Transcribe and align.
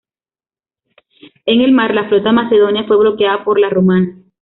En 1.45 1.61
el 1.61 1.73
mar, 1.73 1.93
la 1.93 2.09
flota 2.09 2.31
macedonia 2.31 2.85
fue 2.85 2.97
bloqueada 2.97 3.43
por 3.43 3.59
la 3.59 3.69
romana. 3.69 4.15